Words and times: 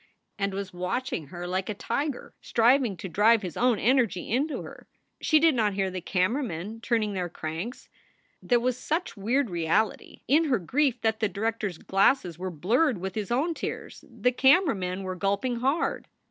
and 0.39 0.51
was 0.51 0.73
watching 0.73 1.27
her 1.27 1.45
like 1.45 1.69
a 1.69 1.75
tiger, 1.75 2.33
striving 2.41 2.97
to 2.97 3.07
drive 3.07 3.43
his 3.43 3.55
own 3.55 3.77
energy 3.77 4.31
into 4.31 4.63
her. 4.63 4.87
She 5.21 5.37
did 5.39 5.53
not 5.53 5.75
hear 5.75 5.91
the 5.91 6.01
camera 6.01 6.41
men 6.41 6.81
turning 6.81 7.13
their 7.13 7.29
cranks. 7.29 7.87
There 8.41 8.59
was 8.59 8.79
such 8.79 9.15
weird 9.15 9.51
reality 9.51 10.21
in 10.27 10.45
her 10.45 10.57
grief 10.57 10.99
that 11.01 11.19
the 11.19 11.29
director 11.29 11.67
s 11.67 11.77
glasses 11.77 12.39
were 12.39 12.49
blurred 12.49 12.97
with 12.97 13.13
his 13.13 13.29
own 13.29 13.53
tears; 13.53 14.03
the 14.09 14.31
camera 14.31 14.73
men 14.73 15.03
were 15.03 15.13
gulping 15.13 15.57
hard. 15.57 16.07